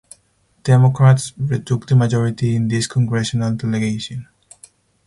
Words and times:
Democrats 0.63 1.31
retook 1.37 1.85
the 1.85 1.95
majority 1.95 2.55
in 2.55 2.67
this 2.69 2.87
congressional 2.87 3.53
delegation. 3.53 4.27